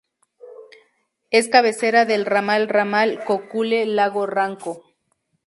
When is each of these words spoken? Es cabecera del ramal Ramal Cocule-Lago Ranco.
Es 1.29 1.47
cabecera 1.47 2.05
del 2.05 2.25
ramal 2.25 2.67
Ramal 2.69 3.23
Cocule-Lago 3.23 4.25
Ranco. 4.25 4.83